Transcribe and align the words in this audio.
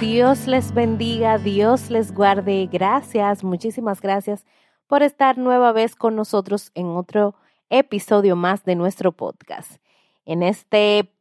Dios 0.00 0.46
les 0.46 0.72
bendiga, 0.72 1.38
Dios 1.38 1.90
les 1.90 2.14
guarde. 2.14 2.68
Gracias, 2.70 3.42
muchísimas 3.42 4.00
gracias 4.00 4.46
por 4.86 5.02
estar 5.02 5.38
nueva 5.38 5.72
vez 5.72 5.96
con 5.96 6.14
nosotros 6.14 6.70
en 6.76 6.86
otro 6.86 7.34
episodio 7.68 8.36
más 8.36 8.64
de 8.64 8.76
nuestro 8.76 9.10
podcast. 9.10 9.82
En 10.24 10.44
este 10.44 11.12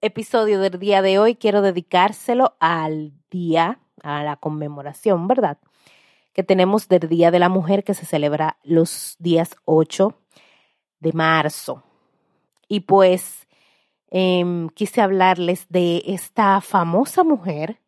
episodio 0.00 0.60
del 0.60 0.78
día 0.78 1.02
de 1.02 1.18
hoy 1.18 1.34
quiero 1.34 1.60
dedicárselo 1.60 2.56
al 2.58 3.12
día, 3.30 3.80
a 4.02 4.22
la 4.22 4.36
conmemoración, 4.36 5.28
¿verdad? 5.28 5.58
Que 6.32 6.42
tenemos 6.42 6.88
del 6.88 7.10
Día 7.10 7.30
de 7.30 7.38
la 7.38 7.50
Mujer 7.50 7.84
que 7.84 7.92
se 7.92 8.06
celebra 8.06 8.56
los 8.62 9.16
días 9.18 9.56
8 9.66 10.18
de 11.00 11.12
marzo. 11.12 11.82
Y 12.66 12.80
pues 12.80 13.46
eh, 14.10 14.68
quise 14.72 15.02
hablarles 15.02 15.66
de 15.68 16.02
esta 16.06 16.62
famosa 16.62 17.24
mujer 17.24 17.81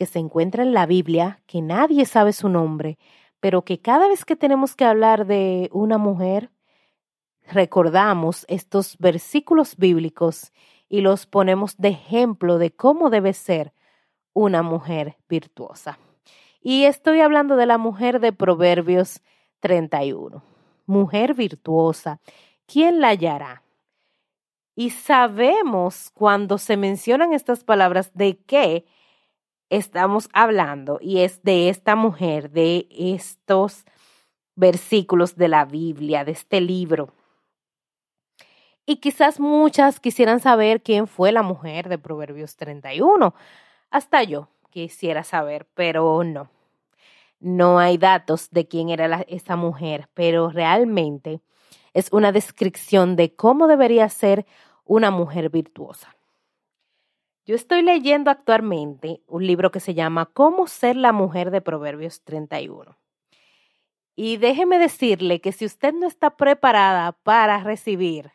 que 0.00 0.06
se 0.06 0.18
encuentra 0.18 0.62
en 0.62 0.72
la 0.72 0.86
Biblia, 0.86 1.42
que 1.46 1.60
nadie 1.60 2.06
sabe 2.06 2.32
su 2.32 2.48
nombre, 2.48 2.96
pero 3.38 3.66
que 3.66 3.82
cada 3.82 4.08
vez 4.08 4.24
que 4.24 4.34
tenemos 4.34 4.74
que 4.74 4.86
hablar 4.86 5.26
de 5.26 5.68
una 5.74 5.98
mujer, 5.98 6.50
recordamos 7.46 8.46
estos 8.48 8.96
versículos 8.96 9.76
bíblicos 9.76 10.54
y 10.88 11.02
los 11.02 11.26
ponemos 11.26 11.76
de 11.76 11.88
ejemplo 11.88 12.56
de 12.56 12.70
cómo 12.70 13.10
debe 13.10 13.34
ser 13.34 13.74
una 14.32 14.62
mujer 14.62 15.18
virtuosa. 15.28 15.98
Y 16.62 16.84
estoy 16.84 17.20
hablando 17.20 17.56
de 17.56 17.66
la 17.66 17.76
mujer 17.76 18.20
de 18.20 18.32
Proverbios 18.32 19.20
31. 19.58 20.42
Mujer 20.86 21.34
virtuosa, 21.34 22.20
¿quién 22.64 23.02
la 23.02 23.08
hallará? 23.08 23.64
Y 24.74 24.88
sabemos 24.88 26.10
cuando 26.14 26.56
se 26.56 26.78
mencionan 26.78 27.34
estas 27.34 27.64
palabras 27.64 28.12
de 28.14 28.38
qué 28.38 28.86
estamos 29.70 30.28
hablando 30.32 30.98
y 31.00 31.20
es 31.20 31.42
de 31.42 31.68
esta 31.70 31.96
mujer, 31.96 32.50
de 32.50 32.86
estos 32.90 33.84
versículos 34.56 35.36
de 35.36 35.48
la 35.48 35.64
Biblia, 35.64 36.24
de 36.24 36.32
este 36.32 36.60
libro. 36.60 37.14
Y 38.84 38.96
quizás 38.96 39.40
muchas 39.40 40.00
quisieran 40.00 40.40
saber 40.40 40.82
quién 40.82 41.06
fue 41.06 41.32
la 41.32 41.42
mujer 41.42 41.88
de 41.88 41.96
Proverbios 41.96 42.56
31. 42.56 43.34
Hasta 43.90 44.22
yo 44.24 44.48
quisiera 44.70 45.24
saber, 45.24 45.66
pero 45.74 46.22
no. 46.24 46.50
No 47.38 47.78
hay 47.78 47.96
datos 47.96 48.50
de 48.50 48.68
quién 48.68 48.90
era 48.90 49.24
esa 49.28 49.56
mujer, 49.56 50.08
pero 50.12 50.50
realmente 50.50 51.40
es 51.94 52.12
una 52.12 52.32
descripción 52.32 53.16
de 53.16 53.34
cómo 53.34 53.66
debería 53.66 54.08
ser 54.08 54.44
una 54.84 55.10
mujer 55.10 55.48
virtuosa. 55.50 56.14
Yo 57.46 57.54
estoy 57.54 57.82
leyendo 57.82 58.30
actualmente 58.30 59.22
un 59.26 59.46
libro 59.46 59.70
que 59.70 59.80
se 59.80 59.94
llama 59.94 60.26
Cómo 60.26 60.66
ser 60.66 60.96
la 60.96 61.12
mujer 61.12 61.50
de 61.50 61.62
Proverbios 61.62 62.22
31. 62.22 62.98
Y 64.14 64.36
déjeme 64.36 64.78
decirle 64.78 65.40
que 65.40 65.52
si 65.52 65.64
usted 65.64 65.94
no 65.94 66.06
está 66.06 66.36
preparada 66.36 67.12
para 67.12 67.58
recibir 67.62 68.32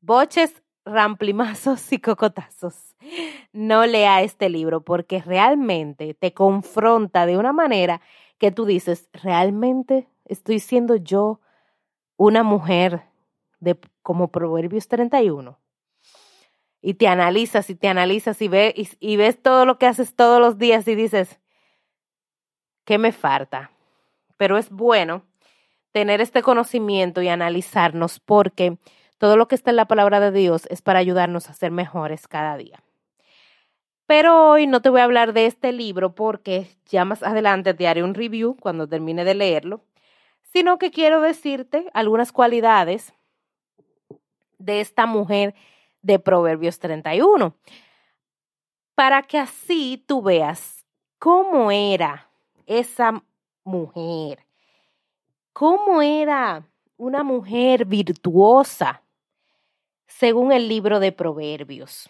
boches, 0.00 0.62
ramplimazos 0.84 1.90
y 1.90 1.98
cocotazos, 1.98 2.94
no 3.52 3.86
lea 3.86 4.20
este 4.20 4.50
libro 4.50 4.82
porque 4.82 5.22
realmente 5.22 6.12
te 6.12 6.34
confronta 6.34 7.24
de 7.24 7.38
una 7.38 7.54
manera 7.54 8.02
que 8.36 8.52
tú 8.52 8.66
dices, 8.66 9.08
realmente 9.14 10.06
estoy 10.26 10.60
siendo 10.60 10.96
yo 10.96 11.40
una 12.18 12.42
mujer 12.42 13.04
de 13.58 13.78
como 14.02 14.28
Proverbios 14.28 14.86
31 14.86 15.58
y 16.80 16.94
te 16.94 17.08
analizas 17.08 17.70
y 17.70 17.74
te 17.74 17.88
analizas 17.88 18.40
y, 18.42 18.48
ve, 18.48 18.74
y, 19.00 19.16
ves 19.16 19.42
todo 19.42 19.66
lo 19.66 19.78
que 19.78 19.86
haces 19.86 20.14
todos 20.14 20.40
los 20.40 20.58
días 20.58 20.86
y 20.88 20.94
dices, 20.94 21.40
¿qué 22.84 22.98
me 22.98 23.12
falta? 23.12 23.70
Pero 24.36 24.58
es 24.58 24.70
bueno 24.70 25.24
tener 25.92 26.20
este 26.20 26.42
conocimiento 26.42 27.22
y 27.22 27.28
analizarnos 27.28 28.20
porque 28.20 28.78
todo 29.18 29.36
lo 29.36 29.48
que 29.48 29.54
está 29.54 29.70
en 29.70 29.76
la 29.76 29.88
palabra 29.88 30.20
de 30.20 30.30
Dios 30.30 30.66
es 30.70 30.82
para 30.82 30.98
ayudarnos 30.98 31.48
a 31.48 31.54
ser 31.54 31.70
mejores 31.70 32.28
cada 32.28 32.56
día. 32.56 32.82
Pero 34.06 34.50
hoy 34.50 34.66
no 34.66 34.82
te 34.82 34.88
voy 34.88 35.00
a 35.00 35.04
hablar 35.04 35.32
de 35.32 35.46
este 35.46 35.72
libro 35.72 36.14
porque 36.14 36.68
ya 36.86 37.04
más 37.04 37.22
adelante 37.22 37.74
te 37.74 37.88
haré 37.88 38.04
un 38.04 38.14
review 38.14 38.56
cuando 38.60 38.86
termine 38.86 39.24
de 39.24 39.34
leerlo, 39.34 39.82
sino 40.42 40.78
que 40.78 40.92
quiero 40.92 41.20
decirte 41.20 41.90
algunas 41.92 42.30
cualidades 42.30 43.14
de 44.58 44.80
esta 44.80 45.06
mujer 45.06 45.54
de 46.06 46.20
Proverbios 46.20 46.78
31, 46.78 47.54
para 48.94 49.22
que 49.22 49.38
así 49.38 50.02
tú 50.06 50.22
veas 50.22 50.86
cómo 51.18 51.70
era 51.70 52.30
esa 52.64 53.22
mujer, 53.64 54.46
cómo 55.52 56.00
era 56.00 56.64
una 56.96 57.24
mujer 57.24 57.84
virtuosa, 57.84 59.02
según 60.06 60.52
el 60.52 60.68
libro 60.68 61.00
de 61.00 61.10
Proverbios. 61.10 62.08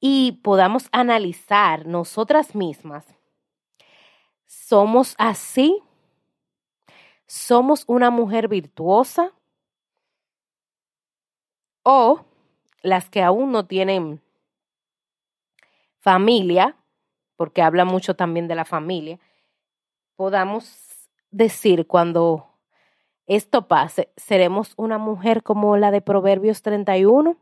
Y 0.00 0.40
podamos 0.42 0.88
analizar 0.90 1.86
nosotras 1.86 2.54
mismas, 2.54 3.06
¿somos 4.46 5.14
así? 5.18 5.82
¿Somos 7.26 7.84
una 7.86 8.10
mujer 8.10 8.48
virtuosa? 8.48 9.32
O 11.90 12.26
las 12.82 13.08
que 13.08 13.22
aún 13.22 13.50
no 13.50 13.64
tienen 13.64 14.20
familia, 15.96 16.76
porque 17.34 17.62
habla 17.62 17.86
mucho 17.86 18.14
también 18.14 18.46
de 18.46 18.54
la 18.54 18.66
familia, 18.66 19.18
podamos 20.14 21.08
decir 21.30 21.86
cuando 21.86 22.46
esto 23.26 23.68
pase, 23.68 24.12
¿seremos 24.18 24.74
una 24.76 24.98
mujer 24.98 25.42
como 25.42 25.78
la 25.78 25.90
de 25.90 26.02
Proverbios 26.02 26.60
31? 26.60 27.38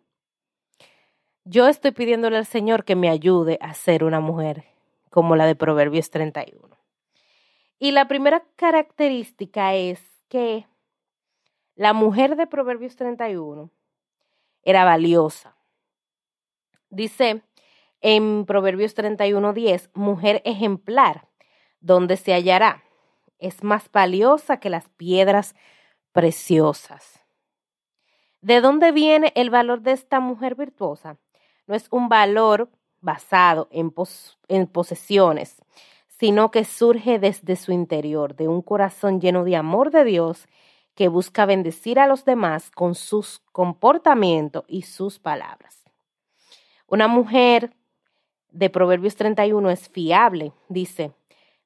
Yo 1.43 1.67
estoy 1.67 1.91
pidiéndole 1.91 2.37
al 2.37 2.47
Señor 2.47 2.85
que 2.85 2.95
me 2.95 3.09
ayude 3.09 3.59
a 3.61 3.75
ser 3.75 4.05
una 4.05 4.21
mujer 4.21 4.63
como 5.11 5.35
la 5.35 5.47
de 5.47 5.57
Proverbios 5.57 6.11
31. 6.11 6.77
Y 7.81 7.91
la 7.91 8.07
primera 8.07 8.45
característica 8.55 9.75
es 9.75 10.01
que 10.29 10.69
la 11.75 11.93
mujer 11.93 12.37
de 12.37 12.47
Proverbios 12.47 12.95
31 12.95 13.73
era 14.67 14.85
valiosa. 14.85 15.57
Dice 16.91 17.43
en 18.03 18.45
Proverbios 18.45 18.95
31:10, 18.95 19.91
mujer 19.95 20.43
ejemplar, 20.45 21.27
donde 21.81 22.17
se 22.17 22.35
hallará, 22.35 22.83
es 23.39 23.63
más 23.63 23.91
valiosa 23.91 24.59
que 24.59 24.69
las 24.69 24.89
piedras 24.91 25.55
preciosas. 26.13 27.21
¿De 28.41 28.61
dónde 28.61 28.93
viene 28.93 29.33
el 29.35 29.51
valor 29.51 29.81
de 29.83 29.93
esta 29.93 30.21
mujer 30.21 30.57
virtuosa? 30.57 31.17
No 31.67 31.75
es 31.75 31.87
un 31.91 32.09
valor 32.09 32.71
basado 33.01 33.69
en, 33.71 33.93
en 34.49 34.67
posesiones, 34.67 35.63
sino 36.09 36.51
que 36.51 36.65
surge 36.65 37.19
desde 37.19 37.57
su 37.57 37.73
interior, 37.73 38.35
de 38.35 38.49
un 38.49 38.63
corazón 38.63 39.21
lleno 39.21 39.45
de 39.45 39.57
amor 39.57 39.91
de 39.91 40.05
Dios 40.05 40.49
que 40.97 41.09
busca 41.09 41.45
bendecir 41.45 42.01
a 42.01 42.09
los 42.09 42.25
demás 42.25 42.71
con 42.71 42.95
sus 42.95 43.41
comportamientos 43.53 44.65
y 44.67 44.83
sus 44.83 45.19
palabras. 45.21 45.85
Una 46.89 47.07
mujer 47.07 47.75
de 48.51 48.71
Proverbios 48.71 49.15
31 49.15 49.71
es 49.71 49.91
fiable, 49.91 50.53
dice 50.69 51.13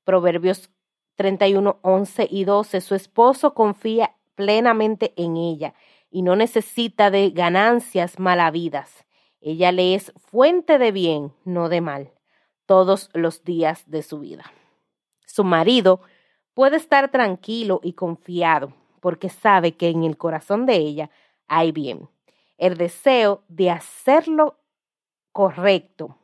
Proverbios 0.05 0.71
31, 1.15 1.79
11 1.81 2.29
y 2.29 2.45
12. 2.45 2.81
Su 2.81 2.97
esposo 2.97 3.55
confía 3.55 4.17
plenamente 4.35 5.15
en 5.17 5.37
ella 5.37 5.75
y 6.11 6.23
no 6.23 6.35
necesita 6.35 7.13
de 7.13 7.31
ganancias 7.31 8.19
malavidas. 8.19 9.07
Ella 9.41 9.71
le 9.71 9.95
es 9.95 10.13
fuente 10.17 10.79
de 10.79 10.91
bien, 10.91 11.33
no 11.45 11.69
de 11.69 11.81
mal, 11.81 12.11
todos 12.67 13.11
los 13.15 13.45
días 13.45 13.89
de 13.89 14.03
su 14.03 14.19
vida. 14.19 14.53
Su 15.25 15.45
marido 15.45 16.01
puede 16.53 16.77
estar 16.77 17.13
tranquilo 17.13 17.81
y 17.85 17.93
confiado 17.93 18.75
porque 19.01 19.29
sabe 19.29 19.73
que 19.73 19.89
en 19.89 20.05
el 20.05 20.17
corazón 20.17 20.67
de 20.67 20.77
ella 20.77 21.11
hay 21.49 21.73
bien. 21.73 22.09
El 22.59 22.77
deseo 22.77 23.43
de 23.49 23.71
hacerlo 23.71 24.59
correcto. 25.33 26.17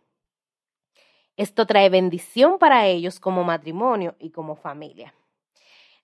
Esto 1.36 1.66
trae 1.66 1.88
bendición 1.88 2.58
para 2.58 2.86
ellos 2.86 3.20
como 3.20 3.44
matrimonio 3.44 4.14
y 4.18 4.30
como 4.30 4.56
familia. 4.56 5.14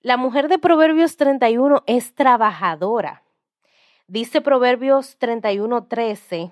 La 0.01 0.17
mujer 0.17 0.49
de 0.49 0.59
Proverbios 0.59 1.17
31 1.17 1.85
es 1.87 2.15
trabajadora. 2.15 3.23
Dice 4.09 4.41
Proverbios 4.41 5.17
31, 5.19 5.85
13, 5.85 6.51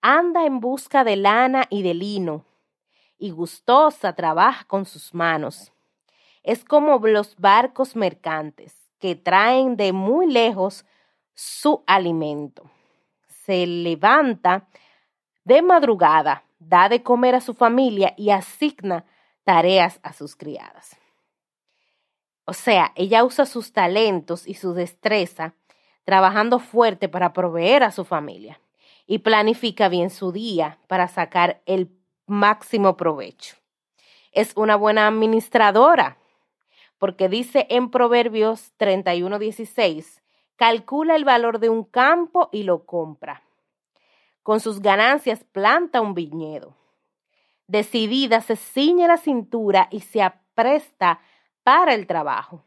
anda 0.00 0.46
en 0.46 0.58
busca 0.58 1.04
de 1.04 1.16
lana 1.16 1.64
y 1.68 1.82
de 1.82 1.94
lino, 1.94 2.44
y 3.18 3.30
gustosa 3.30 4.14
trabaja 4.14 4.64
con 4.64 4.84
sus 4.84 5.14
manos. 5.14 5.72
Es 6.42 6.64
como 6.64 6.98
los 7.06 7.36
barcos 7.36 7.94
mercantes 7.94 8.81
que 9.02 9.16
traen 9.16 9.76
de 9.76 9.92
muy 9.92 10.30
lejos 10.30 10.86
su 11.34 11.82
alimento. 11.88 12.70
Se 13.26 13.66
levanta 13.66 14.68
de 15.42 15.60
madrugada, 15.60 16.44
da 16.60 16.88
de 16.88 17.02
comer 17.02 17.34
a 17.34 17.40
su 17.40 17.52
familia 17.52 18.14
y 18.16 18.30
asigna 18.30 19.04
tareas 19.42 19.98
a 20.04 20.12
sus 20.12 20.36
criadas. 20.36 20.96
O 22.44 22.52
sea, 22.52 22.92
ella 22.94 23.24
usa 23.24 23.44
sus 23.44 23.72
talentos 23.72 24.46
y 24.46 24.54
su 24.54 24.72
destreza 24.72 25.54
trabajando 26.04 26.60
fuerte 26.60 27.08
para 27.08 27.32
proveer 27.32 27.82
a 27.82 27.90
su 27.90 28.04
familia 28.04 28.60
y 29.08 29.18
planifica 29.18 29.88
bien 29.88 30.10
su 30.10 30.30
día 30.30 30.78
para 30.86 31.08
sacar 31.08 31.60
el 31.66 31.90
máximo 32.26 32.96
provecho. 32.96 33.56
Es 34.30 34.52
una 34.54 34.76
buena 34.76 35.08
administradora 35.08 36.18
porque 37.02 37.28
dice 37.28 37.66
en 37.68 37.90
Proverbios 37.90 38.72
31:16, 38.78 40.22
calcula 40.54 41.16
el 41.16 41.24
valor 41.24 41.58
de 41.58 41.68
un 41.68 41.82
campo 41.82 42.48
y 42.52 42.62
lo 42.62 42.86
compra. 42.86 43.42
Con 44.44 44.60
sus 44.60 44.80
ganancias 44.80 45.42
planta 45.42 46.00
un 46.00 46.14
viñedo. 46.14 46.76
Decidida 47.66 48.40
se 48.40 48.54
ciñe 48.54 49.08
la 49.08 49.16
cintura 49.16 49.88
y 49.90 49.98
se 49.98 50.22
apresta 50.22 51.18
para 51.64 51.92
el 51.92 52.06
trabajo. 52.06 52.62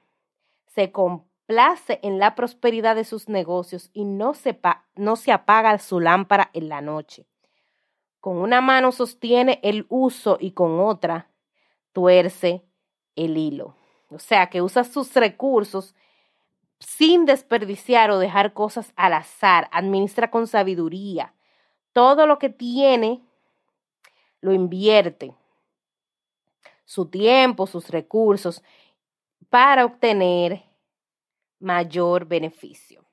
Se 0.66 0.92
complace 0.92 2.02
en 2.04 2.20
la 2.20 2.36
prosperidad 2.36 2.98
de 2.98 3.06
sus 3.06 3.30
negocios 3.30 3.90
y 3.94 4.04
no 4.04 4.34
se, 4.34 4.60
no 4.96 5.16
se 5.16 5.32
apaga 5.32 5.78
su 5.78 6.02
lámpara 6.02 6.50
en 6.52 6.68
la 6.68 6.82
noche. 6.82 7.26
Con 8.20 8.36
una 8.36 8.60
mano 8.60 8.92
sostiene 8.92 9.62
el 9.64 9.86
uso 9.88 10.38
y 10.42 10.52
con 10.52 10.82
otra 10.82 11.32
tuerce 11.94 12.66
el 13.16 13.38
hilo. 13.38 13.78
O 14.10 14.20
sea, 14.20 14.50
que 14.50 14.62
usa 14.62 14.84
sus 14.84 15.14
recursos 15.14 15.96
sin 16.80 17.26
desperdiciar 17.26 18.12
o 18.12 18.20
dejar 18.20 18.54
cosas 18.54 18.94
al 18.96 19.14
azar, 19.14 19.70
administra 19.72 20.30
con 20.30 20.48
sabiduría. 20.48 21.34
Todo 21.94 22.28
lo 22.28 22.38
que 22.38 22.50
tiene 22.50 23.24
lo 24.42 24.54
invierte, 24.54 25.34
su 26.84 27.08
tiempo, 27.08 27.66
sus 27.66 27.90
recursos, 27.90 28.62
para 29.50 29.86
obtener 29.86 30.64
mayor 31.60 32.26
beneficio. 32.26 33.06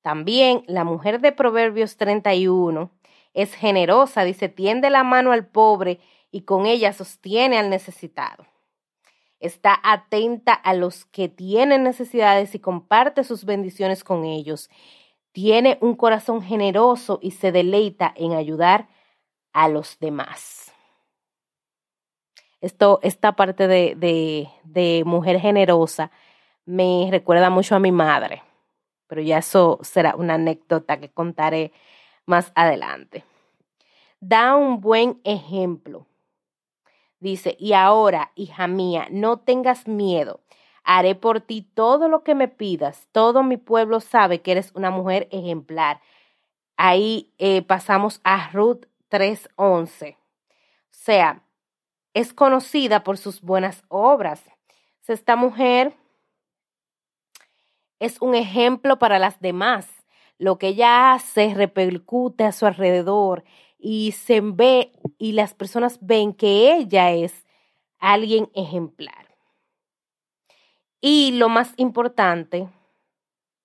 También 0.00 0.64
la 0.66 0.84
mujer 0.84 1.20
de 1.20 1.32
Proverbios 1.32 1.96
31 1.96 2.90
es 3.34 3.52
generosa, 3.54 4.24
dice, 4.24 4.48
tiende 4.48 4.90
la 4.90 5.02
mano 5.02 5.32
al 5.32 5.46
pobre 5.46 6.00
y 6.30 6.42
con 6.42 6.66
ella 6.66 6.92
sostiene 6.92 7.58
al 7.58 7.68
necesitado. 7.68 8.46
Está 9.40 9.78
atenta 9.82 10.54
a 10.54 10.72
los 10.72 11.04
que 11.04 11.28
tienen 11.28 11.82
necesidades 11.82 12.54
y 12.54 12.60
comparte 12.60 13.24
sus 13.24 13.44
bendiciones 13.44 14.04
con 14.04 14.24
ellos. 14.24 14.70
Tiene 15.32 15.78
un 15.80 15.96
corazón 15.96 16.42
generoso 16.42 17.18
y 17.20 17.32
se 17.32 17.52
deleita 17.52 18.14
en 18.16 18.32
ayudar 18.32 18.88
a 19.52 19.68
los 19.68 19.98
demás. 19.98 20.72
Esto, 22.60 23.00
esta 23.02 23.32
parte 23.32 23.66
de, 23.66 23.94
de, 23.96 24.48
de 24.62 25.02
mujer 25.04 25.38
generosa 25.40 26.10
me 26.64 27.08
recuerda 27.10 27.50
mucho 27.50 27.74
a 27.74 27.80
mi 27.80 27.92
madre, 27.92 28.42
pero 29.06 29.20
ya 29.20 29.38
eso 29.38 29.78
será 29.82 30.16
una 30.16 30.34
anécdota 30.34 30.98
que 30.98 31.10
contaré 31.10 31.72
más 32.26 32.52
adelante. 32.54 33.24
Da 34.20 34.56
un 34.56 34.80
buen 34.80 35.20
ejemplo. 35.24 36.06
Dice, 37.20 37.56
y 37.58 37.72
ahora, 37.72 38.32
hija 38.34 38.66
mía, 38.66 39.06
no 39.10 39.38
tengas 39.38 39.88
miedo. 39.88 40.40
Haré 40.82 41.14
por 41.14 41.40
ti 41.40 41.62
todo 41.62 42.08
lo 42.08 42.22
que 42.22 42.34
me 42.34 42.48
pidas. 42.48 43.08
Todo 43.12 43.42
mi 43.42 43.56
pueblo 43.56 44.00
sabe 44.00 44.42
que 44.42 44.52
eres 44.52 44.72
una 44.74 44.90
mujer 44.90 45.28
ejemplar. 45.30 46.00
Ahí 46.76 47.32
eh, 47.38 47.62
pasamos 47.62 48.20
a 48.24 48.50
Ruth 48.50 48.86
3:11. 49.10 50.16
O 50.16 50.16
sea, 50.90 51.42
es 52.12 52.34
conocida 52.34 53.02
por 53.04 53.16
sus 53.16 53.40
buenas 53.40 53.84
obras. 53.88 54.42
Esta 55.06 55.36
mujer 55.36 55.94
es 58.00 58.20
un 58.20 58.34
ejemplo 58.34 58.98
para 58.98 59.18
las 59.18 59.40
demás. 59.40 59.93
Lo 60.38 60.58
que 60.58 60.68
ella 60.68 61.12
hace 61.12 61.54
repercute 61.54 62.44
a 62.44 62.52
su 62.52 62.66
alrededor 62.66 63.44
y 63.78 64.12
se 64.12 64.40
ve 64.40 64.92
y 65.18 65.32
las 65.32 65.54
personas 65.54 65.98
ven 66.00 66.32
que 66.32 66.74
ella 66.74 67.10
es 67.10 67.44
alguien 67.98 68.50
ejemplar. 68.54 69.34
Y 71.00 71.32
lo 71.32 71.48
más 71.48 71.74
importante, 71.76 72.68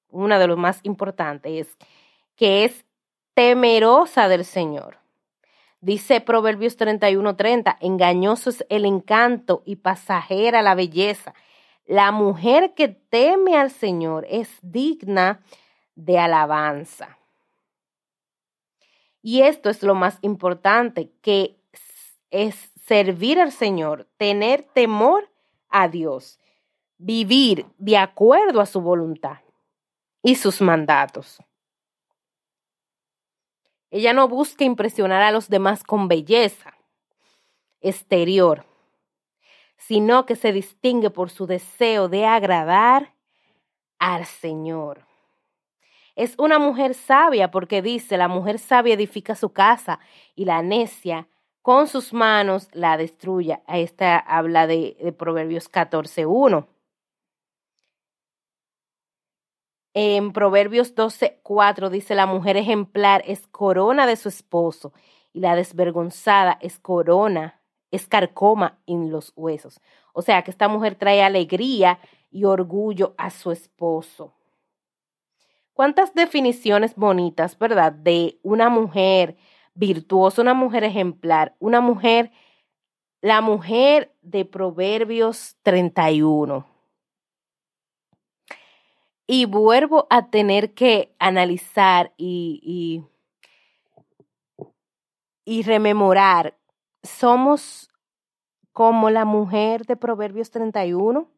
una 0.09 0.39
de 0.39 0.47
los 0.47 0.57
más 0.57 0.81
importantes 0.83 1.67
es 1.67 1.77
que 2.35 2.65
es 2.65 2.85
temerosa 3.33 4.27
del 4.27 4.43
Señor. 4.43 4.97
Dice 5.81 6.19
Proverbios 6.19 6.77
31:30, 6.77 7.77
engañoso 7.79 8.49
es 8.49 8.65
el 8.69 8.83
encanto 8.83 9.63
y 9.65 9.77
pasajera 9.77 10.61
la 10.61 10.75
belleza. 10.75 11.33
La 11.85 12.11
mujer 12.11 12.73
que 12.75 12.89
teme 12.89 13.57
al 13.57 13.71
Señor 13.71 14.27
es 14.29 14.49
digna 14.61 15.39
de 15.39 15.68
alabanza. 16.17 17.17
Y 19.21 19.41
esto 19.41 19.69
es 19.69 19.83
lo 19.83 19.95
más 19.95 20.17
importante, 20.21 21.11
que 21.21 21.57
es 22.31 22.71
servir 22.85 23.39
al 23.39 23.51
Señor, 23.51 24.07
tener 24.17 24.63
temor 24.73 25.29
a 25.69 25.87
Dios, 25.87 26.39
vivir 26.97 27.65
de 27.77 27.97
acuerdo 27.97 28.61
a 28.61 28.65
su 28.65 28.81
voluntad 28.81 29.39
y 30.23 30.35
sus 30.35 30.61
mandatos. 30.61 31.43
Ella 33.91 34.13
no 34.13 34.27
busca 34.27 34.63
impresionar 34.63 35.21
a 35.21 35.31
los 35.31 35.49
demás 35.49 35.83
con 35.83 36.07
belleza 36.07 36.73
exterior, 37.81 38.65
sino 39.77 40.25
que 40.25 40.35
se 40.35 40.51
distingue 40.51 41.09
por 41.09 41.29
su 41.29 41.47
deseo 41.47 42.07
de 42.09 42.25
agradar 42.25 43.13
al 43.97 44.25
Señor. 44.25 45.08
Es 46.19 46.35
una 46.37 46.59
mujer 46.59 46.95
sabia 46.95 47.49
porque 47.49 47.81
dice, 47.81 48.17
la 48.17 48.27
mujer 48.27 48.59
sabia 48.59 48.95
edifica 48.95 49.35
su 49.35 49.53
casa 49.53 50.01
y 50.35 50.43
la 50.43 50.61
necia 50.61 51.29
con 51.61 51.87
sus 51.87 52.11
manos 52.11 52.67
la 52.73 52.97
destruye. 52.97 53.61
Esta 53.69 54.17
habla 54.17 54.67
de, 54.67 54.97
de 55.01 55.13
Proverbios 55.13 55.71
14.1. 55.71 56.67
En 59.93 60.33
Proverbios 60.33 60.93
12.4 60.93 61.89
dice, 61.89 62.15
la 62.15 62.25
mujer 62.25 62.57
ejemplar 62.57 63.23
es 63.25 63.47
corona 63.47 64.05
de 64.05 64.17
su 64.17 64.27
esposo 64.27 64.91
y 65.31 65.39
la 65.39 65.55
desvergonzada 65.55 66.57
es 66.59 66.79
corona, 66.79 67.61
es 67.91 68.07
carcoma 68.09 68.77
en 68.87 69.09
los 69.09 69.31
huesos. 69.37 69.79
O 70.11 70.21
sea 70.21 70.43
que 70.43 70.51
esta 70.51 70.67
mujer 70.67 70.95
trae 70.95 71.23
alegría 71.23 71.99
y 72.29 72.43
orgullo 72.43 73.15
a 73.17 73.29
su 73.29 73.53
esposo. 73.53 74.33
¿Cuántas 75.79 76.13
definiciones 76.13 76.93
bonitas, 76.95 77.57
verdad? 77.57 77.93
De 77.93 78.37
una 78.43 78.67
mujer 78.67 79.37
virtuosa, 79.75 80.41
una 80.41 80.53
mujer 80.53 80.83
ejemplar, 80.83 81.55
una 81.57 81.79
mujer, 81.79 82.33
la 83.21 83.39
mujer 83.39 84.13
de 84.21 84.43
Proverbios 84.43 85.55
31. 85.63 86.67
Y 89.25 89.45
vuelvo 89.45 90.05
a 90.09 90.29
tener 90.29 90.73
que 90.73 91.15
analizar 91.17 92.13
y, 92.17 92.59
y, 92.61 93.05
y 95.45 95.61
rememorar, 95.61 96.57
¿somos 97.03 97.89
como 98.73 99.09
la 99.09 99.23
mujer 99.23 99.85
de 99.85 99.95
Proverbios 99.95 100.51
31? 100.51 101.31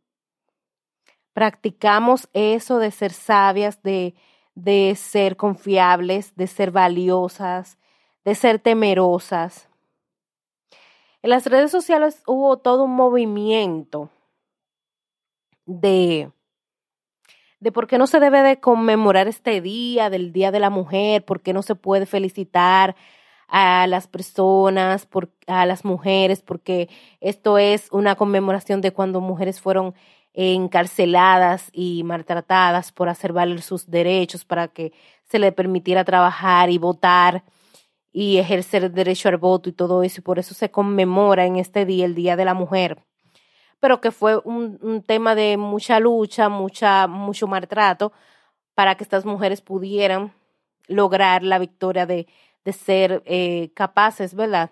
¿Practicamos 1.31 2.27
eso 2.33 2.79
de 2.79 2.89
ser 2.89 3.13
sabias, 3.13 3.83
de 3.83 4.15
de 4.55 4.95
ser 4.95 5.37
confiables, 5.37 6.35
de 6.35 6.47
ser 6.47 6.71
valiosas, 6.71 7.77
de 8.23 8.35
ser 8.35 8.59
temerosas. 8.59 9.69
En 11.21 11.29
las 11.29 11.45
redes 11.45 11.71
sociales 11.71 12.23
hubo 12.25 12.57
todo 12.57 12.83
un 12.83 12.95
movimiento 12.95 14.09
de, 15.65 16.31
de 17.59 17.71
por 17.71 17.87
qué 17.87 17.97
no 17.97 18.07
se 18.07 18.19
debe 18.19 18.41
de 18.41 18.59
conmemorar 18.59 19.27
este 19.27 19.61
día, 19.61 20.09
del 20.09 20.33
Día 20.33 20.51
de 20.51 20.59
la 20.59 20.69
Mujer, 20.69 21.23
por 21.23 21.41
qué 21.41 21.53
no 21.53 21.61
se 21.61 21.75
puede 21.75 22.05
felicitar 22.05 22.95
a 23.47 23.85
las 23.85 24.07
personas, 24.07 25.05
por, 25.05 25.29
a 25.45 25.65
las 25.65 25.83
mujeres, 25.85 26.41
porque 26.41 26.89
esto 27.19 27.57
es 27.57 27.89
una 27.91 28.15
conmemoración 28.15 28.81
de 28.81 28.93
cuando 28.93 29.21
mujeres 29.21 29.59
fueron 29.59 29.93
encarceladas 30.33 31.69
y 31.73 32.03
maltratadas 32.03 32.91
por 32.91 33.09
hacer 33.09 33.33
valer 33.33 33.61
sus 33.61 33.89
derechos 33.89 34.45
para 34.45 34.67
que 34.69 34.93
se 35.23 35.39
le 35.39 35.51
permitiera 35.51 36.03
trabajar 36.05 36.69
y 36.69 36.77
votar. 36.77 37.43
y 38.13 38.37
ejercer 38.37 38.83
el 38.83 38.93
derecho 38.93 39.29
al 39.29 39.37
voto 39.37 39.69
y 39.69 39.73
todo 39.73 40.03
eso, 40.03 40.19
y 40.19 40.23
por 40.23 40.37
eso 40.39 40.53
se 40.53 40.69
conmemora 40.71 41.45
en 41.45 41.55
este 41.57 41.85
día, 41.85 42.05
el 42.05 42.15
Día 42.15 42.35
de 42.35 42.45
la 42.45 42.53
Mujer, 42.53 42.97
pero 43.79 44.01
que 44.01 44.11
fue 44.11 44.37
un, 44.43 44.79
un 44.81 45.01
tema 45.03 45.35
de 45.35 45.57
mucha 45.57 45.99
lucha, 45.99 46.49
mucha, 46.49 47.07
mucho 47.07 47.47
maltrato 47.47 48.11
para 48.75 48.95
que 48.95 49.03
estas 49.03 49.25
mujeres 49.25 49.61
pudieran 49.61 50.33
lograr 50.87 51.43
la 51.43 51.59
victoria 51.59 52.05
de, 52.05 52.27
de 52.65 52.73
ser 52.73 53.23
eh, 53.25 53.71
capaces, 53.75 54.35
¿verdad? 54.35 54.71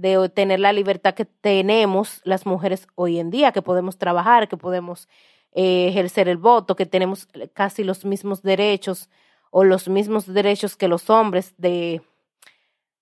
De 0.00 0.28
tener 0.30 0.60
la 0.60 0.72
libertad 0.72 1.14
que 1.14 1.24
tenemos 1.24 2.20
las 2.24 2.46
mujeres 2.46 2.86
hoy 2.94 3.18
en 3.18 3.30
día, 3.30 3.52
que 3.52 3.62
podemos 3.62 3.98
trabajar, 3.98 4.48
que 4.48 4.56
podemos 4.56 5.08
eh, 5.52 5.88
ejercer 5.88 6.28
el 6.28 6.38
voto, 6.38 6.76
que 6.76 6.86
tenemos 6.86 7.28
casi 7.52 7.84
los 7.84 8.04
mismos 8.04 8.42
derechos 8.42 9.10
o 9.50 9.64
los 9.64 9.88
mismos 9.88 10.32
derechos 10.32 10.76
que 10.76 10.88
los 10.88 11.10
hombres 11.10 11.54
de, 11.58 12.02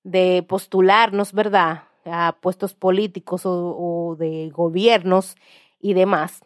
de 0.02 0.44
postularnos, 0.48 1.32
¿verdad? 1.32 1.84
A 2.04 2.36
puestos 2.40 2.74
políticos 2.74 3.46
o, 3.46 3.76
o 3.78 4.16
de 4.16 4.50
gobiernos 4.50 5.36
y 5.78 5.94
demás. 5.94 6.42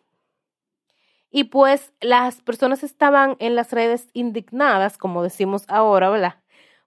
Y 1.30 1.44
pues 1.44 1.94
las 2.00 2.42
personas 2.42 2.82
estaban 2.82 3.36
en 3.38 3.54
las 3.54 3.72
redes 3.72 4.08
indignadas, 4.12 4.98
como 4.98 5.22
decimos 5.22 5.64
ahora, 5.68 6.10
¿verdad? 6.10 6.41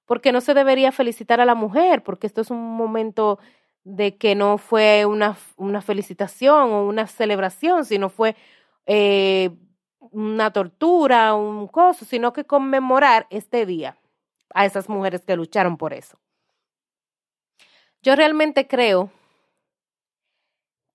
Porque 0.06 0.32
no 0.32 0.42
se 0.42 0.54
debería 0.54 0.92
felicitar 0.92 1.42
a 1.42 1.46
la 1.46 1.56
mujer, 1.56 2.04
porque 2.04 2.28
esto 2.28 2.42
es 2.42 2.52
un 2.52 2.76
momento 2.76 3.40
de 3.84 4.18
que 4.18 4.36
no 4.36 4.58
fue 4.58 5.06
una, 5.06 5.38
una 5.58 5.82
felicitación 5.82 6.72
o 6.72 6.86
una 6.86 7.08
celebración, 7.08 7.86
sino 7.86 8.10
fue 8.10 8.36
eh, 8.86 9.52
una 10.00 10.52
tortura, 10.52 11.36
un 11.36 11.68
coso, 11.68 12.06
sino 12.06 12.34
que 12.34 12.46
conmemorar 12.46 13.28
este 13.30 13.66
día 13.66 13.98
a 14.54 14.66
esas 14.66 14.90
mujeres 14.90 15.24
que 15.26 15.36
lucharon 15.36 15.78
por 15.78 15.94
eso. 15.94 16.18
Yo 18.02 18.16
realmente 18.16 18.68
creo 18.68 19.12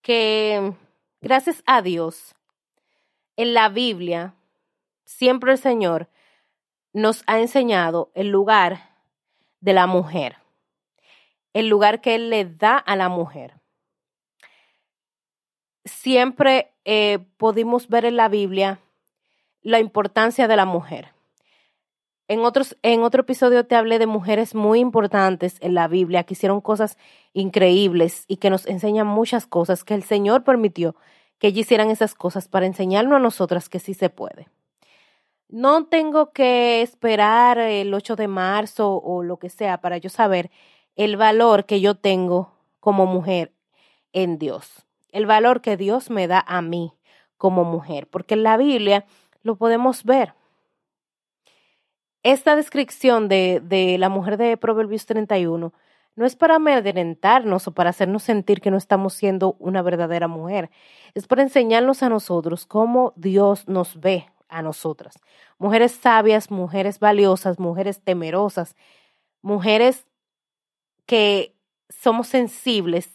que 0.02 0.73
gracias 1.21 1.62
a 1.67 1.83
Dios, 1.83 2.35
en 3.37 3.55
la 3.55 3.69
Biblia, 3.69 4.35
siempre 5.05 5.52
el 5.52 5.59
Señor 5.59 6.09
nos 6.93 7.23
ha 7.26 7.40
enseñado 7.40 8.11
el 8.14 8.29
lugar 8.29 8.90
de 9.61 9.73
la 9.73 9.87
mujer, 9.87 10.37
el 11.52 11.69
lugar 11.69 12.00
que 12.00 12.14
Él 12.14 12.31
le 12.31 12.45
da 12.45 12.76
a 12.76 12.97
la 12.97 13.09
mujer. 13.09 13.55
Siempre 15.85 16.73
eh, 16.85 17.19
pudimos 17.37 17.88
ver 17.88 18.05
en 18.05 18.17
la 18.17 18.29
Biblia 18.29 18.81
la 19.62 19.81
importancia 19.81 20.49
de 20.49 20.57
la 20.57 20.64
mujer. 20.64 21.12
En, 22.29 22.40
otros, 22.40 22.76
en 22.83 23.02
otro 23.02 23.23
episodio 23.23 23.67
te 23.67 23.75
hablé 23.75 23.99
de 23.99 24.07
mujeres 24.07 24.55
muy 24.55 24.79
importantes 24.79 25.57
en 25.61 25.75
la 25.75 25.88
Biblia 25.88 26.23
que 26.23 26.35
hicieron 26.35 26.61
cosas 26.61 26.97
increíbles 27.33 28.25
y 28.29 28.37
que 28.37 28.50
nos 28.50 28.67
enseñan 28.67 29.07
muchas 29.07 29.47
cosas 29.47 29.83
que 29.83 29.95
el 29.95 30.05
Señor 30.05 30.45
permitió 30.45 30.95
que 31.40 31.49
ellos 31.49 31.61
hicieran 31.61 31.90
esas 31.90 32.14
cosas 32.14 32.47
para 32.47 32.67
enseñarnos 32.67 33.17
a 33.17 33.21
nosotras 33.21 33.69
que 33.69 33.81
sí 33.81 33.95
se 33.95 34.11
puede. 34.11 34.47
No 35.50 35.87
tengo 35.87 36.30
que 36.30 36.80
esperar 36.80 37.59
el 37.59 37.92
8 37.92 38.14
de 38.14 38.28
marzo 38.28 39.02
o 39.02 39.25
lo 39.25 39.38
que 39.38 39.50
sea 39.50 39.80
para 39.80 39.99
yo 39.99 40.09
saber 40.09 40.49
el 40.95 41.16
valor 41.16 41.66
que 41.66 41.80
yo 41.80 41.97
tengo 41.97 42.52
como 42.78 43.04
mujer 43.04 43.52
en 44.12 44.38
Dios, 44.38 44.87
el 45.11 45.26
valor 45.26 45.61
que 45.61 45.76
Dios 45.76 46.09
me 46.09 46.28
da 46.28 46.45
a 46.47 46.62
mí 46.62 46.92
como 47.37 47.64
mujer, 47.64 48.07
porque 48.07 48.35
en 48.35 48.45
la 48.45 48.57
Biblia 48.57 49.07
lo 49.42 49.57
podemos 49.57 50.04
ver. 50.04 50.35
Esta 52.23 52.54
descripción 52.54 53.26
de, 53.26 53.61
de 53.61 53.99
la 53.99 54.09
mujer 54.09 54.37
de 54.37 54.57
Proverbios 54.57 55.04
31 55.07 55.73
no 56.14 56.26
es 56.26 56.37
para 56.37 56.57
amedrentarnos 56.57 57.66
o 57.66 57.73
para 57.73 57.90
hacernos 57.90 58.23
sentir 58.23 58.61
que 58.61 58.71
no 58.71 58.76
estamos 58.76 59.14
siendo 59.14 59.57
una 59.59 59.83
verdadera 59.83 60.28
mujer, 60.28 60.71
es 61.14 61.26
para 61.26 61.42
enseñarnos 61.42 62.04
a 62.04 62.09
nosotros 62.09 62.66
cómo 62.66 63.14
Dios 63.16 63.66
nos 63.66 63.99
ve 63.99 64.28
a 64.50 64.62
nosotras. 64.62 65.19
Mujeres 65.59 65.92
sabias, 65.92 66.50
mujeres 66.50 66.99
valiosas, 66.99 67.59
mujeres 67.59 68.02
temerosas, 68.02 68.76
mujeres 69.42 70.07
que 71.07 71.54
somos 71.88 72.28
sensibles 72.28 73.11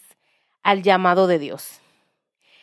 al 0.64 0.82
llamado 0.82 1.28
de 1.28 1.40
Dios. 1.40 1.82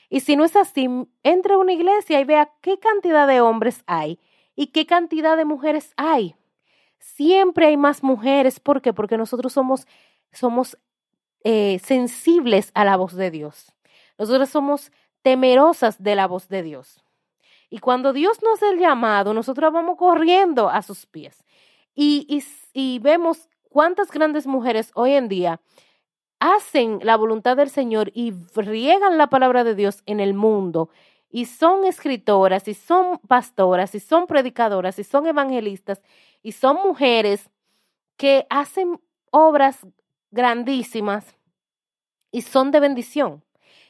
Y 0.09 0.21
si 0.21 0.37
no 0.37 0.45
es 0.45 0.57
así, 0.57 0.89
entre 1.23 1.55
a 1.55 1.59
una 1.59 1.73
iglesia 1.73 2.21
y 2.21 2.25
vea 2.25 2.53
qué 2.61 2.79
cantidad 2.79 3.27
de 3.27 3.41
hombres 3.41 3.83
hay 3.87 4.19
y 4.55 4.67
qué 4.67 4.85
cantidad 4.85 5.37
de 5.37 5.45
mujeres 5.45 5.95
hay. 5.97 6.35
Siempre 6.99 7.67
hay 7.67 7.77
más 7.77 8.03
mujeres. 8.03 8.61
¿Por 8.61 8.83
qué? 8.83 8.93
Porque 8.93 9.17
nosotros 9.17 9.53
somos, 9.53 9.87
somos 10.33 10.77
eh, 11.45 11.81
sensibles 11.83 12.71
a 12.75 12.85
la 12.85 12.97
voz 12.97 13.15
de 13.15 13.31
Dios. 13.31 13.75
Nosotros 14.19 14.51
somos 14.51 14.93
temerosas 15.23 16.03
de 16.03 16.15
la 16.15 16.27
voz 16.27 16.49
de 16.49 16.63
Dios. 16.63 17.02
Y 17.73 17.79
cuando 17.79 18.13
Dios 18.13 18.43
nos 18.43 18.61
el 18.61 18.79
llamado, 18.79 19.33
nosotros 19.33 19.73
vamos 19.73 19.97
corriendo 19.97 20.69
a 20.69 20.83
sus 20.83 21.07
pies. 21.07 21.43
Y, 21.95 22.27
y, 22.29 22.45
y 22.75 22.99
vemos 22.99 23.49
cuántas 23.71 24.11
grandes 24.11 24.47
mujeres 24.47 24.91
hoy 24.95 25.13
en 25.13 25.29
día 25.29 25.59
hacen 26.39 26.99
la 27.03 27.17
voluntad 27.17 27.57
del 27.57 27.71
Señor 27.71 28.13
y 28.13 28.35
riegan 28.55 29.17
la 29.17 29.29
palabra 29.29 29.65
de 29.65 29.75
Dios 29.75 30.03
en 30.05 30.21
el 30.21 30.35
mundo. 30.35 30.91
Y 31.31 31.47
son 31.47 31.87
escritoras, 31.87 32.69
y 32.69 32.75
son 32.75 33.19
pastoras, 33.27 33.95
y 33.95 34.01
son 34.01 34.27
predicadoras, 34.27 34.99
y 34.99 35.05
son 35.05 35.27
evangelistas, 35.27 36.03
y 36.43 36.53
son 36.53 36.77
mujeres 36.77 37.49
que 38.19 38.47
hacen 38.51 39.01
obras 39.31 39.87
grandísimas 40.31 41.39
y 42.31 42.43
son 42.43 42.71
de 42.71 42.81
bendición. 42.81 43.43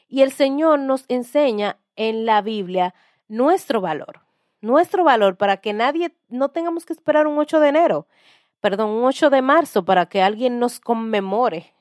Y 0.06 0.22
el 0.22 0.30
Señor 0.30 0.78
nos 0.78 1.04
enseña 1.08 1.80
en 1.96 2.26
la 2.26 2.42
Biblia 2.42 2.94
nuestro 3.32 3.80
valor, 3.80 4.20
nuestro 4.60 5.04
valor 5.04 5.38
para 5.38 5.56
que 5.56 5.72
nadie, 5.72 6.14
no 6.28 6.50
tengamos 6.50 6.84
que 6.84 6.92
esperar 6.92 7.26
un 7.26 7.38
8 7.38 7.60
de 7.60 7.68
enero, 7.68 8.06
perdón, 8.60 8.90
un 8.90 9.04
8 9.04 9.30
de 9.30 9.40
marzo 9.40 9.86
para 9.86 10.04
que 10.04 10.20
alguien 10.20 10.58
nos 10.58 10.80
conmemore. 10.80 11.72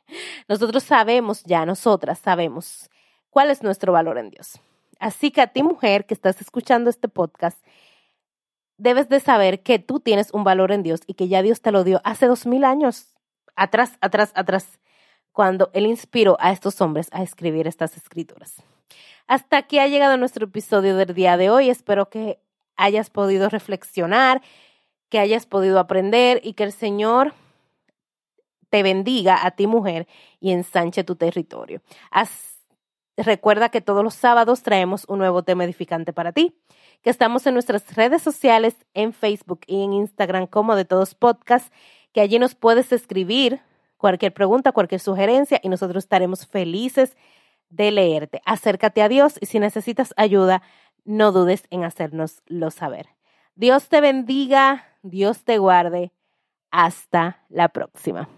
Nosotros 0.48 0.84
sabemos 0.84 1.44
ya, 1.44 1.66
nosotras 1.66 2.20
sabemos 2.20 2.90
cuál 3.30 3.50
es 3.50 3.64
nuestro 3.64 3.92
valor 3.92 4.18
en 4.18 4.30
Dios. 4.30 4.62
Así 4.98 5.30
que 5.30 5.42
a 5.42 5.48
ti 5.48 5.62
mujer 5.62 6.06
que 6.06 6.14
estás 6.14 6.40
escuchando 6.40 6.90
este 6.90 7.10
podcast, 7.10 7.62
debes 8.78 9.10
de 9.10 9.20
saber 9.20 9.62
que 9.62 9.78
tú 9.78 10.00
tienes 10.00 10.34
un 10.34 10.46
valor 10.46 10.72
en 10.72 10.84
Dios 10.84 11.02
y 11.06 11.16
que 11.16 11.28
ya 11.28 11.42
Dios 11.42 11.62
te 11.62 11.74
lo 11.74 11.84
dio 11.84 12.00
hace 12.06 12.28
dos 12.28 12.46
mil 12.46 12.64
años, 12.64 13.18
atrás, 13.58 13.98
atrás, 14.00 14.32
atrás 14.36 14.80
cuando 15.34 15.70
Él 15.74 15.86
inspiró 15.86 16.38
a 16.40 16.54
estos 16.54 16.80
hombres 16.80 17.10
a 17.12 17.24
escribir 17.24 17.68
estas 17.68 17.98
escrituras. 17.98 18.64
Hasta 19.32 19.56
aquí 19.56 19.80
ha 19.80 19.88
llegado 19.88 20.18
nuestro 20.18 20.48
episodio 20.48 20.98
del 20.98 21.14
día 21.14 21.38
de 21.38 21.50
hoy. 21.50 21.70
Espero 21.70 22.10
que 22.10 22.38
hayas 22.76 23.10
podido 23.10 23.48
reflexionar, 23.48 24.42
que 25.08 25.20
hayas 25.20 25.46
podido 25.46 25.80
aprender 25.80 26.42
y 26.44 26.52
que 26.52 26.66
el 26.66 26.74
Señor 26.74 27.34
te 28.70 28.84
bendiga 28.84 29.46
a 29.46 29.52
ti 29.52 29.68
mujer 29.68 30.06
y 30.42 30.52
ensanche 30.52 31.06
tu 31.06 31.16
territorio. 31.16 31.82
recuerda 33.16 33.70
que 33.70 33.80
todos 33.80 34.04
los 34.04 34.16
sábados 34.16 34.64
traemos 34.64 35.06
un 35.08 35.20
nuevo 35.20 35.44
tema 35.44 35.64
edificante 35.64 36.12
para 36.12 36.34
ti, 36.34 36.54
que 37.02 37.10
estamos 37.10 37.48
en 37.48 37.54
nuestras 37.54 37.96
redes 37.96 38.22
sociales, 38.22 38.76
en 38.94 39.14
Facebook 39.14 39.62
y 39.66 39.82
en 39.82 39.94
Instagram 39.94 40.46
como 40.46 40.76
de 40.76 40.84
todos 40.84 41.16
podcasts, 41.16 41.72
que 42.12 42.20
allí 42.20 42.38
nos 42.38 42.54
puedes 42.54 42.92
escribir 42.92 43.62
cualquier 43.96 44.34
pregunta, 44.34 44.74
cualquier 44.74 45.00
sugerencia 45.00 45.62
y 45.64 45.70
nosotros 45.70 46.04
estaremos 46.04 46.46
felices 46.46 47.16
de 47.72 47.92
leerte. 47.92 48.42
Acércate 48.46 49.02
a 49.02 49.10
Dios 49.10 49.38
y 49.42 49.48
si 49.48 49.60
necesitas 49.60 50.14
ayuda, 50.18 50.62
no 51.04 51.32
dudes 51.32 51.66
en 51.72 51.84
hacérnoslo 51.84 52.70
saber. 52.70 53.08
Dios 53.56 53.90
te 53.90 54.02
bendiga, 54.02 54.86
Dios 55.02 55.44
te 55.44 55.58
guarde. 55.58 56.12
Hasta 56.70 57.44
la 57.50 57.70
próxima. 57.70 58.30